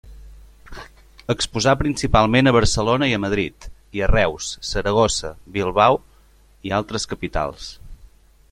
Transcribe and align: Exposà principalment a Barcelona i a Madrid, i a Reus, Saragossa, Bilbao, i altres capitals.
Exposà 1.33 1.73
principalment 1.81 2.49
a 2.51 2.55
Barcelona 2.57 3.09
i 3.11 3.13
a 3.17 3.21
Madrid, 3.27 3.69
i 3.99 4.03
a 4.05 4.09
Reus, 4.15 4.49
Saragossa, 4.73 5.33
Bilbao, 5.59 6.01
i 6.71 6.75
altres 6.83 7.07
capitals. 7.13 7.73